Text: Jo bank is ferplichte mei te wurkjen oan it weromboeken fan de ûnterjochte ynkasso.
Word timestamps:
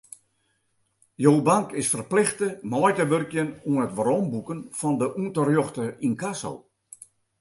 Jo 1.25 1.33
bank 1.49 1.67
is 1.81 1.91
ferplichte 1.95 2.47
mei 2.71 2.93
te 2.95 3.05
wurkjen 3.11 3.49
oan 3.69 3.85
it 3.87 3.95
weromboeken 3.97 4.59
fan 4.79 4.95
de 5.01 5.07
ûnterjochte 5.21 5.85
ynkasso. 6.07 6.53